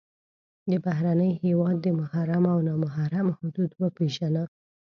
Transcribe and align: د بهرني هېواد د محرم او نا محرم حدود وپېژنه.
د 0.69 0.71
بهرني 0.85 1.31
هېواد 1.43 1.77
د 1.81 1.87
محرم 1.99 2.43
او 2.53 2.59
نا 2.67 2.73
محرم 2.83 3.27
حدود 3.39 3.71
وپېژنه. 3.81 4.43